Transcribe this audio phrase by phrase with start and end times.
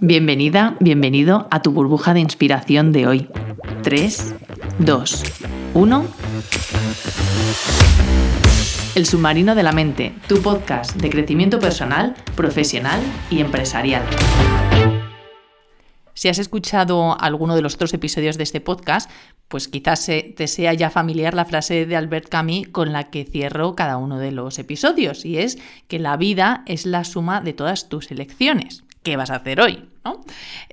[0.00, 3.28] Bienvenida, bienvenido a tu burbuja de inspiración de hoy.
[3.82, 4.34] 3,
[4.78, 5.22] 2,
[5.74, 6.04] 1.
[8.94, 14.04] El submarino de la mente, tu podcast de crecimiento personal, profesional y empresarial.
[16.14, 19.10] Si has escuchado alguno de los otros episodios de este podcast,
[19.48, 23.74] pues quizás te sea ya familiar la frase de Albert Camus con la que cierro
[23.74, 25.58] cada uno de los episodios, y es
[25.88, 28.84] que la vida es la suma de todas tus elecciones.
[29.02, 29.88] ¿Qué vas a hacer hoy?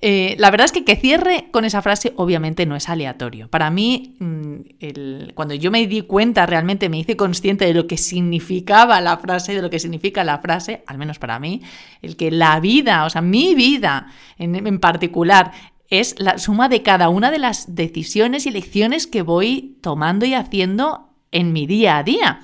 [0.02, 3.50] Eh, la verdad es que que cierre con esa frase obviamente no es aleatorio.
[3.50, 7.98] Para mí, mm, cuando yo me di cuenta, realmente me hice consciente de lo que
[7.98, 11.62] significaba la frase, de lo que significa la frase, al menos para mí,
[12.02, 15.52] el que la vida, o sea, mi vida en, en particular,
[15.90, 20.34] es la suma de cada una de las decisiones y elecciones que voy tomando y
[20.34, 22.42] haciendo en mi día a día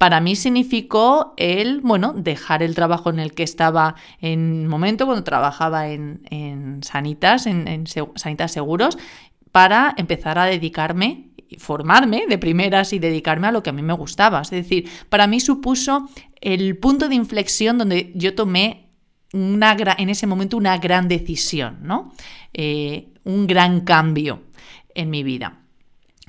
[0.00, 5.04] para mí significó el, bueno, dejar el trabajo en el que estaba en un momento,
[5.04, 8.96] cuando trabajaba en, Sanitas, en, Sanitas Seguros,
[9.52, 11.26] para empezar a dedicarme
[11.58, 14.40] formarme de primeras y dedicarme a lo que a mí me gustaba.
[14.40, 16.08] Es decir, para mí supuso
[16.40, 18.88] el punto de inflexión donde yo tomé
[19.34, 22.14] una, en ese momento una gran decisión, ¿no?
[22.54, 24.44] Eh, un gran cambio
[24.94, 25.58] en mi vida.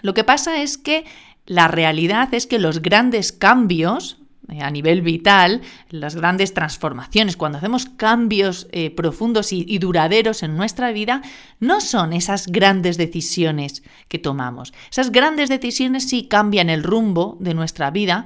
[0.01, 1.05] Lo que pasa es que
[1.45, 7.57] la realidad es que los grandes cambios eh, a nivel vital, las grandes transformaciones, cuando
[7.57, 11.21] hacemos cambios eh, profundos y, duraderos en nuestra vida,
[11.59, 14.73] no son esas grandes decisiones que tomamos.
[14.91, 18.25] Esas grandes decisiones sí cambian el rumbo de nuestra vida,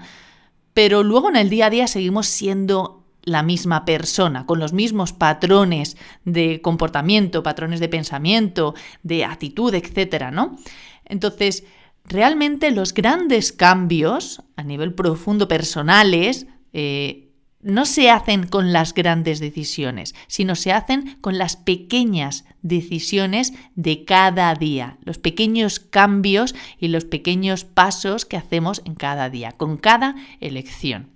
[0.74, 5.14] pero luego en el día a día seguimos siendo la misma persona, con los mismos
[5.14, 10.58] patrones de comportamiento, patrones de pensamiento, de actitud, etcétera, ¿no?
[11.06, 11.66] Entonces,
[12.08, 17.26] realmente los grandes cambios a nivel profundo personales eh,
[17.62, 24.06] no se hacen con las grandes decisiones, sino se hacen con las pequeñas decisiones de
[24.06, 29.78] cada día, los pequeños cambios y los pequeños pasos que hacemos en cada día, con
[29.78, 31.10] cada elección.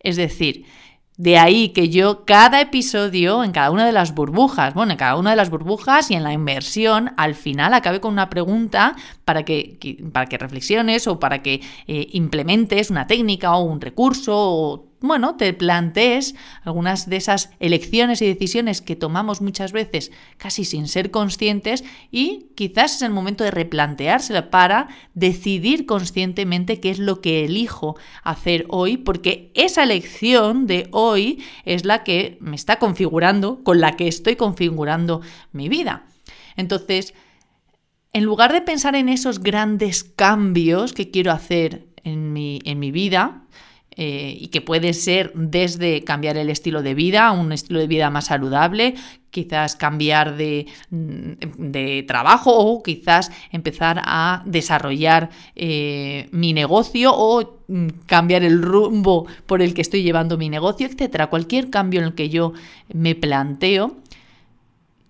[0.00, 0.66] Es decir,
[1.16, 5.16] de ahí que yo cada episodio, en cada una de las burbujas, bueno, en cada
[5.16, 9.44] una de las burbujas y en la inversión, al final acabe con una pregunta para
[9.44, 9.76] que,
[10.12, 15.36] para que reflexiones o para que eh, implementes una técnica o un recurso o bueno,
[15.36, 21.10] te plantees algunas de esas elecciones y decisiones que tomamos muchas veces casi sin ser
[21.10, 21.82] conscientes
[22.12, 27.96] y quizás es el momento de replanteársela para decidir conscientemente qué es lo que elijo
[28.22, 33.96] hacer hoy, porque esa elección de hoy es la que me está configurando, con la
[33.96, 35.20] que estoy configurando
[35.52, 36.06] mi vida.
[36.56, 37.12] Entonces,
[38.16, 42.90] en lugar de pensar en esos grandes cambios que quiero hacer en mi, en mi
[42.90, 43.42] vida,
[43.94, 48.08] eh, y que puede ser desde cambiar el estilo de vida un estilo de vida
[48.08, 48.94] más saludable,
[49.30, 57.88] quizás cambiar de, mm, trabajo o quizás empezar a desarrollar eh, mi negocio o mm,
[58.06, 61.26] cambiar el rumbo por el que estoy llevando mi negocio, etcétera.
[61.26, 62.54] Cualquier cambio en el que yo
[62.94, 63.96] me planteo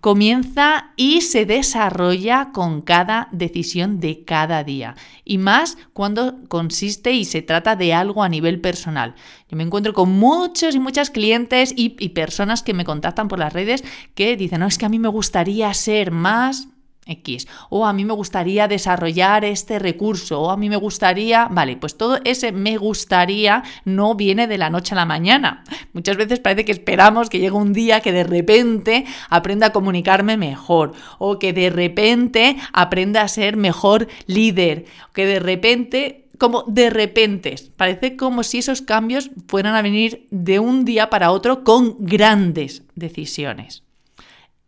[0.01, 4.95] comienza y se desarrolla con cada decisión de cada día.
[5.25, 9.15] Y más cuando consiste y se trata de algo a nivel personal.
[9.49, 13.53] Yo me encuentro con muchos y muchas clientes y, personas que me contactan por las
[13.53, 13.83] redes
[14.15, 16.67] que dicen, no, es que a mí me gustaría ser más
[17.07, 17.47] X.
[17.69, 20.41] O a mí me gustaría desarrollar este recurso.
[20.41, 21.47] O a mí me gustaría.
[21.49, 25.63] Vale, pues todo ese me gustaría no viene de la noche a la mañana.
[25.93, 30.37] Muchas veces parece que esperamos que llegue un día que de repente aprenda a comunicarme
[30.37, 30.93] mejor.
[31.17, 34.85] O que de repente aprenda a ser mejor líder.
[35.13, 37.55] Que de repente como de repente.
[37.75, 42.83] Parece como si esos cambios fueran a venir de un día para otro con grandes
[42.95, 43.83] decisiones.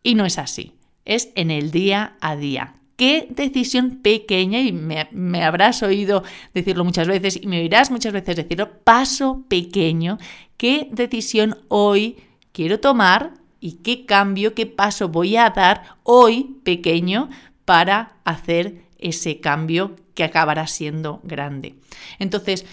[0.01, 2.75] Y no es así es en el día a día.
[2.95, 6.23] Qué decisión pequeña, y me, habrás oído
[6.53, 10.17] decirlo muchas veces y me oirás muchas veces decirlo, paso pequeño,
[10.57, 12.17] qué decisión hoy
[12.51, 17.29] quiero tomar y qué cambio, qué paso voy a dar hoy pequeño
[17.63, 21.75] para hacer ese cambio que acabará siendo grande.
[22.19, 22.65] Entonces,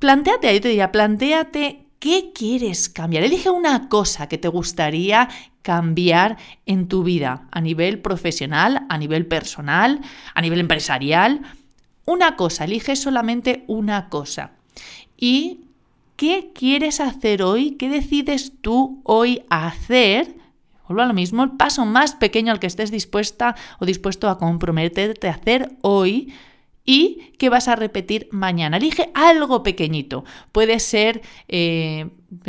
[0.00, 3.24] planteate, yo te diría, planteate ¿Qué quieres cambiar?
[3.24, 5.28] Elige una cosa que te gustaría
[5.62, 10.00] cambiar en tu vida, a nivel profesional, a nivel personal,
[10.32, 11.40] a nivel empresarial.
[12.04, 14.52] Una cosa, elige solamente una cosa.
[15.16, 15.62] ¿Y
[16.14, 17.72] qué quieres hacer hoy?
[17.72, 20.36] ¿Qué decides tú hoy hacer?
[20.86, 24.38] Vuelvo a lo mismo, el paso más pequeño al que estés dispuesta o dispuesto a
[24.38, 26.32] comprometerte a hacer hoy
[26.86, 28.76] y que vas a repetir mañana.
[28.76, 30.24] Elige algo pequeñito.
[30.52, 32.08] Puede ser, eh,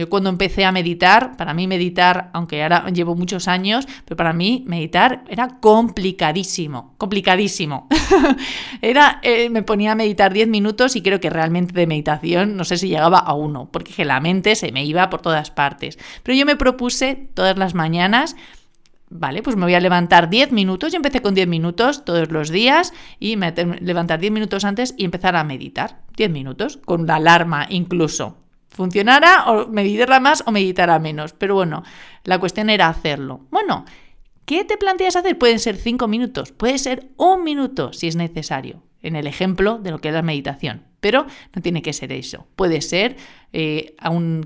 [0.09, 4.63] cuando empecé a meditar, para mí meditar, aunque ahora llevo muchos años, pero para mí
[4.67, 7.87] meditar era complicadísimo, complicadísimo.
[8.81, 12.63] era, eh, me ponía a meditar 10 minutos y creo que realmente de meditación no
[12.63, 15.97] sé si llegaba a uno, porque la mente se me iba por todas partes.
[16.23, 18.35] Pero yo me propuse todas las mañanas
[19.09, 20.91] Vale, pues me voy a levantar 10 minutos.
[20.91, 25.05] Yo empecé con 10 minutos todos los días y me levantar 10 minutos antes y
[25.05, 26.01] empezar a meditar.
[26.17, 28.37] 10 minutos, con la alarma incluso.
[28.69, 31.33] Funcionara o meditará más o meditará menos.
[31.33, 31.83] Pero bueno,
[32.25, 33.47] la cuestión era hacerlo.
[33.49, 33.85] Bueno,
[34.45, 35.37] ¿qué te planteas hacer?
[35.37, 39.91] Pueden ser 5 minutos, puede ser un minuto si es necesario, en el ejemplo de
[39.91, 40.83] lo que es la meditación.
[40.99, 42.47] Pero no tiene que ser eso.
[42.57, 43.15] Puede ser
[43.53, 43.95] eh,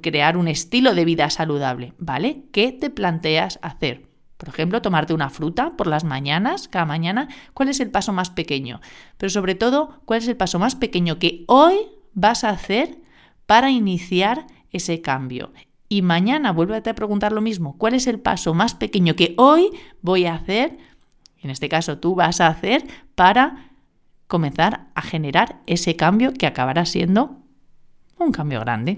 [0.01, 2.43] crear un estilo de vida saludable, ¿vale?
[2.51, 4.10] ¿Qué te planteas hacer?
[4.41, 7.27] Por ejemplo, tomarte una fruta por las mañanas, cada mañana.
[7.53, 8.81] ¿Cuál es el paso más pequeño?
[9.19, 11.75] Pero sobre todo, ¿cuál es el paso más pequeño que hoy
[12.15, 12.97] vas a hacer
[13.45, 15.53] para iniciar ese cambio?
[15.89, 17.77] Y mañana vuélvete a preguntar lo mismo.
[17.77, 19.69] ¿Cuál es el paso más pequeño que hoy
[20.01, 20.79] voy a hacer?
[21.43, 22.83] En este caso, tú vas a hacer
[23.13, 23.69] para
[24.25, 27.38] comenzar a generar ese cambio que acabará siendo
[28.17, 28.97] un cambio grande.